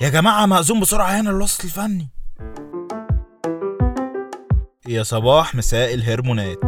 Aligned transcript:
يا 0.00 0.08
جماعة 0.08 0.46
مأذون 0.46 0.80
بسرعة 0.80 1.20
هنا 1.20 1.30
الوسط 1.30 1.64
الفني. 1.64 2.08
يا 4.88 5.02
صباح 5.02 5.54
مساء 5.54 5.94
الهرمونات. 5.94 6.58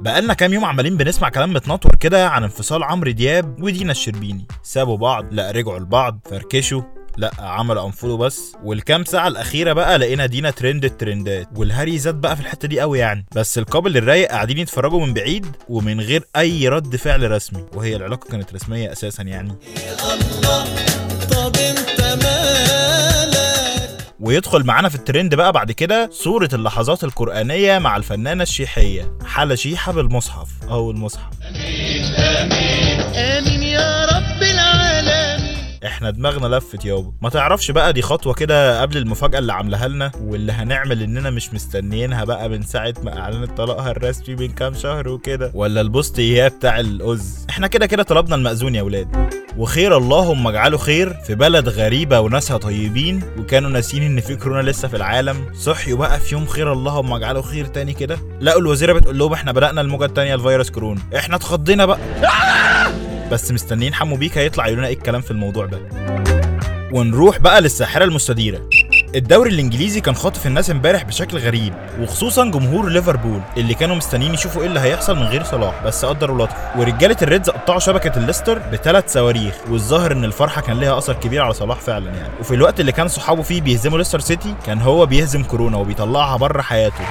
بقالنا 0.00 0.34
كام 0.34 0.52
يوم 0.52 0.64
عمالين 0.64 0.96
بنسمع 0.96 1.28
كلام 1.28 1.52
متنطور 1.52 1.94
كده 1.94 2.28
عن 2.28 2.42
انفصال 2.42 2.82
عمرو 2.82 3.10
دياب 3.10 3.62
ودينا 3.62 3.92
الشربيني. 3.92 4.46
سابوا 4.62 4.96
بعض 4.96 5.26
لا 5.30 5.50
رجعوا 5.50 5.78
لبعض 5.78 6.20
فركشوا. 6.30 6.82
لا 7.16 7.30
عملوا 7.38 7.86
انفولو 7.86 8.16
بس. 8.16 8.56
والكام 8.64 9.04
ساعة 9.04 9.28
الأخيرة 9.28 9.72
بقى 9.72 9.98
لقينا 9.98 10.26
دينا 10.26 10.50
ترند 10.50 10.84
الترندات. 10.84 11.48
والهري 11.56 11.98
زاد 11.98 12.14
بقى 12.14 12.36
في 12.36 12.42
الحتة 12.42 12.68
دي 12.68 12.80
قوي 12.80 12.98
يعني. 12.98 13.26
بس 13.36 13.58
القابل 13.58 13.92
للرايق 13.92 14.30
قاعدين 14.30 14.58
يتفرجوا 14.58 15.06
من 15.06 15.14
بعيد 15.14 15.46
ومن 15.68 16.00
غير 16.00 16.24
أي 16.36 16.68
رد 16.68 16.96
فعل 16.96 17.30
رسمي. 17.30 17.66
وهي 17.74 17.96
العلاقة 17.96 18.28
كانت 18.28 18.54
رسمية 18.54 18.92
أساسا 18.92 19.22
يعني. 19.22 19.54
طب 19.98 20.79
ويدخل 24.30 24.66
معانا 24.66 24.88
في 24.88 24.94
الترند 24.94 25.34
بقى 25.34 25.52
بعد 25.52 25.72
كده 25.72 26.08
صورة 26.12 26.48
اللحظات 26.52 27.04
القرآنية 27.04 27.78
مع 27.78 27.96
الفنانة 27.96 28.42
الشيحية 28.42 29.12
حالة 29.24 29.54
شيحة 29.54 29.92
بالمصحف 29.92 30.48
أو 30.70 30.90
المصحف. 30.90 31.32
آمين 33.16 33.62
يا 33.62 34.06
رب 34.06 34.42
العالمين. 34.42 35.56
إحنا 35.86 36.10
دماغنا 36.10 36.56
لفت 36.56 36.84
يابا. 36.84 37.12
ما 37.22 37.28
تعرفش 37.28 37.70
بقى 37.70 37.92
دي 37.92 38.02
خطوة 38.02 38.34
كده 38.34 38.80
قبل 38.82 38.96
المفاجأة 38.96 39.38
اللي 39.38 39.52
عاملاها 39.52 39.88
لنا 39.88 40.12
واللي 40.20 40.52
هنعمل 40.52 41.02
إننا 41.02 41.30
مش 41.30 41.54
مستنيينها 41.54 42.24
بقى 42.24 42.48
من 42.48 42.62
ساعة 42.62 42.94
ما 43.02 43.18
أعلنت 43.20 43.56
طلاقها 43.56 43.90
الرسمي 43.90 44.34
من 44.34 44.48
كام 44.48 44.74
شهر 44.74 45.08
وكده 45.08 45.50
ولا 45.54 45.80
البوست 45.80 46.18
إياه 46.18 46.48
بتاع 46.48 46.80
الأز 46.80 47.46
إحنا 47.50 47.66
كده 47.66 47.86
كده 47.86 48.02
طلبنا 48.02 48.34
المأذون 48.34 48.74
يا 48.74 48.82
ولاد. 48.82 49.34
وخير 49.56 49.96
اللهم 49.96 50.46
اجعله 50.46 50.78
خير 50.78 51.14
في 51.26 51.34
بلد 51.34 51.68
غريبة 51.68 52.20
وناسها 52.20 52.56
طيبين 52.56 53.22
وكانوا 53.38 53.70
ناسيين 53.70 54.02
إن 54.02 54.20
في 54.20 54.36
كورونا 54.36 54.70
لسه 54.70 54.88
في 54.88 54.96
العالم. 54.96 55.36
صحيوا 55.54 55.98
بقى 55.98 56.20
في 56.20 56.34
يوم 56.34 56.46
خير 56.46 56.72
اللهم 56.72 57.12
اجعله 57.12 57.42
خير 57.42 57.66
تاني 57.66 57.92
كده. 57.92 58.18
لقوا 58.40 58.60
الوزيرة 58.60 58.92
بتقول 58.92 59.18
لهم 59.18 59.32
إحنا 59.32 59.52
بدأنا 59.52 59.80
الموجة 59.80 60.04
التانية 60.04 60.36
لفيروس 60.36 60.70
كورونا. 60.70 61.00
إحنا 61.16 61.36
اتخضينا 61.36 61.86
بقى. 61.86 61.98
بس 63.32 63.52
مستنيين 63.52 63.94
حمو 63.94 64.16
بيكا 64.16 64.40
يطلع 64.40 64.66
يقول 64.66 64.84
إيه 64.84 64.94
الكلام 64.94 65.20
في 65.20 65.30
الموضوع 65.30 65.66
ده. 65.66 65.80
ونروح 66.92 67.38
بقى 67.38 67.60
للساحرة 67.60 68.04
المستديرة. 68.04 68.60
الدوري 69.14 69.50
الإنجليزي 69.50 70.00
كان 70.00 70.14
خاطف 70.14 70.46
الناس 70.46 70.70
امبارح 70.70 71.02
بشكل 71.02 71.38
غريب 71.38 71.74
وخصوصا 72.00 72.44
جمهور 72.50 72.88
ليفربول 72.88 73.40
اللي 73.56 73.74
كانوا 73.74 73.96
مستنيين 73.96 74.34
يشوفوا 74.34 74.62
إيه 74.62 74.68
اللي 74.68 74.80
هيحصل 74.80 75.16
من 75.16 75.22
غير 75.22 75.42
صلاح. 75.42 75.84
بس 75.84 76.04
قدروا 76.04 76.44
لطف 76.44 76.56
ورجالة 76.76 77.16
ال 77.22 77.28
Reds 77.28 77.50
قطعوا 77.50 77.78
شبكة 77.78 78.18
الليستر 78.18 78.58
بثلاث 78.58 79.12
صواريخ 79.12 79.54
والظاهر 79.70 80.12
إن 80.12 80.24
الفرحة 80.24 80.60
كان 80.60 80.80
ليها 80.80 80.98
أثر 80.98 81.12
كبير 81.12 81.42
على 81.42 81.54
صلاح 81.54 81.80
فعلا 81.80 82.10
يعني. 82.10 82.32
وفي 82.40 82.54
الوقت 82.54 82.80
اللي 82.80 82.92
كان 82.92 83.08
صحابه 83.08 83.42
فيه 83.42 83.60
بيهزموا 83.60 83.98
ليستر 83.98 84.20
سيتي 84.20 84.54
كان 84.66 84.80
هو 84.80 85.06
بيهزم 85.06 85.42
كورونا 85.42 85.76
وبيطلعها 85.76 86.36
بره 86.36 86.62
حياته. 86.62 87.04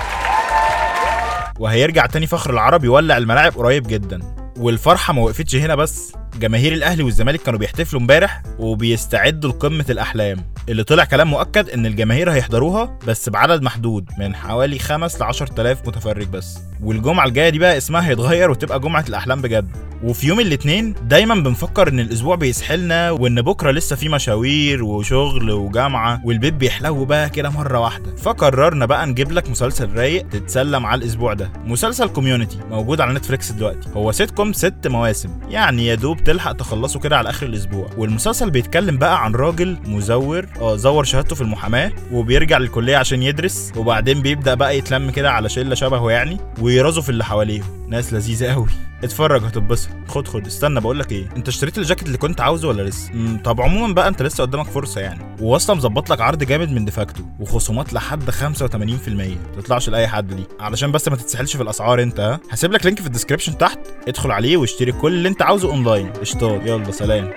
وهيرجع 1.59 2.05
تاني 2.05 2.27
فخر 2.27 2.50
العرب 2.50 2.83
يولع 2.83 3.17
الملاعب 3.17 3.53
قريب 3.58 3.88
جدا. 3.88 4.20
والفرحة 4.58 5.14
ما 5.14 5.22
وقفتش 5.22 5.55
هنا 5.55 5.75
بس. 5.75 6.14
جماهير 6.39 6.73
الأهلي 6.73 7.03
والزمالك 7.03 7.41
كانوا 7.41 7.59
بيحتفلوا 7.59 8.02
امبارح 8.02 8.41
وبيستعدوا 8.59 9.49
لقمة 9.52 9.85
الأحلام. 9.89 10.38
اللي 10.69 10.83
طلع 10.83 11.03
كلام 11.05 11.30
مؤكد 11.30 11.69
إن 11.69 11.86
الجماهير 11.86 12.31
هيحضروها 12.31 12.97
بس 13.08 13.30
بعدد 13.30 13.61
محدود 13.61 14.09
من 14.19 14.36
حوالي 14.36 14.80
5 14.80 15.19
ل 15.19 15.23
10000 15.23 15.88
متفرج 15.88 16.27
بس. 16.27 16.58
والجمعة 16.83 17.25
الجاية 17.25 17.49
دي 17.49 17.59
بقى 17.59 17.77
اسمها 17.77 18.09
هيتغير 18.09 18.52
وتبقى 18.52 18.80
جمعة 18.80 19.05
الأحلام 19.09 19.41
بجد. 19.41 19.69
وفي 20.03 20.27
يوم 20.27 20.39
الاثنين 20.39 20.94
دايما 21.03 21.36
بنفكر 21.36 21.88
إن 21.88 21.99
الأسبوع 21.99 22.36
بيسحلنا 22.36 23.11
وإن 23.11 23.41
بكرة 23.41 23.71
لسه 23.71 23.95
في 23.95 24.09
مشاوير 24.09 24.83
وشغل 24.83 25.52
وجامعة 25.52 26.21
والبيت 26.25 26.53
بيحلو 26.53 27.05
بقى 27.05 27.30
كده 27.30 27.49
مرة 27.49 27.80
واحدة. 27.80 28.15
فقررنا 28.15 28.86
بقى 28.86 29.08
نجيب 29.08 29.31
لك 29.31 29.49
مسلسل 29.49 29.93
رايق 29.93 30.30
تتسلى 30.30 30.80
مع 30.80 30.95
الأسبوع 30.95 31.33
ده. 31.33 31.52
مسلسل 31.65 32.08
Community 32.10 32.58
موجود 32.70 33.02
على 33.02 33.14
Netflix 33.14 33.52
دلوقتي. 33.52 33.89
هو 33.95 34.11
سيت 34.11 34.31
كوم 34.31 34.54
ست 34.54 34.87
مواسم. 34.87 35.30
يعني 35.49 35.86
يا 35.86 35.95
دوب 35.95 36.18
تلحق 36.19 36.52
تخلصه 36.52 36.99
كده 36.99 37.17
على 37.17 37.30
آخر 37.30 37.45
الأسبوع. 37.45 37.89
والمسلسل 37.97 38.49
بيتكلم 38.52 38.97
بقى 38.97 39.23
عن 39.25 39.35
راجل 39.35 39.77
مزور 39.85 40.45
آه 40.61 40.75
زور 40.75 41.03
شهادته 41.03 41.35
في 41.35 41.41
المحاماة 41.41 41.91
وبيرجع 42.11 42.57
للكلية 42.57 42.97
عشان 42.97 43.23
يدرس 43.23 43.71
وبعدين 43.77 44.21
بيبدأ 44.21 44.53
بقى 44.53 44.77
يتلم 44.77 45.09
كده 45.11 45.31
على 45.31 45.49
شلة 45.49 45.75
شبهه 45.75 46.11
يعني 46.11 46.37
ويرازوا 46.61 47.03
في 47.03 47.09
اللي 47.09 47.25
حواليه. 47.25 47.61
ناس 47.89 48.14
لذيذة 48.14 48.54
قوي. 48.54 48.67
اتفرج 49.04 49.44
هتتبسط. 49.44 49.89
خد 50.08 50.27
خد. 50.27 50.45
استنى 50.45 50.80
بقول 50.80 51.00
لك 51.00 51.11
إيه؟ 51.11 51.30
انت 51.36 51.48
اشتريت 51.48 51.77
الجاكيت 51.77 52.08
اللي 52.08 52.17
كنت 52.17 52.42
عاوزه 52.42 52.67
ولا 52.67 52.82
لسه؟ 52.82 53.38
طب 53.44 53.61
عموما 53.61 53.94
بقى 53.94 54.08
انت 54.08 54.22
لسه 54.22 54.42
قدامك 54.42 54.66
فرصة 54.66 55.02
يعني. 55.02 55.36
واصلا 55.42 55.76
مظبط 55.76 56.10
لك 56.10 56.22
عرض 56.22 56.44
جامد 56.44 56.72
من 56.72 56.86
DeFacto 56.86 57.23
وخصومات 57.39 57.94
لحد 57.94 58.30
85% 58.30 59.38
تطلعش 59.58 59.89
لأي 59.89 60.08
حد 60.08 60.28
دي. 60.36 60.44
علشان 60.60 60.92
بس 60.92 61.08
ما 61.08 61.16
تتسحلش 61.16 61.55
في 61.55 61.64
الأسعار 61.64 62.02
انت 62.02 62.20
ها؟ 62.20 62.39
هسيب 62.52 62.72
لك 62.73 62.86
لينك 62.86 62.99
في 62.99 63.08
ال 63.08 63.12
description 63.12 63.58
تحت. 63.58 63.80
ادخل 64.08 64.32
عليه 64.32 64.58
واشتري 64.58 64.92
كل 64.92 65.14
اللي 65.14 65.30
انت 65.30 65.42
عاوزه 65.42 65.70
اونلاين. 65.70 66.10
قشطات. 66.10 66.61
يلا 66.66 66.92
سلام. 66.92 67.33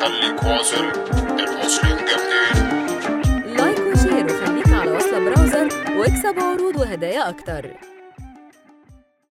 خليك 0.00 0.42
واصل 0.42 0.84
المصريين 1.38 1.96
جامدين. 2.06 3.56
like 3.56 3.78
و 3.78 3.86
share 3.86 4.24
وخليك 4.24 4.68
على 4.68 4.90
وصلة 4.90 5.18
Browser 5.18 5.68
واكسب 5.98 6.34
عروض 6.40 6.76
وهدايا 6.76 7.28
أكتر. 7.28 7.70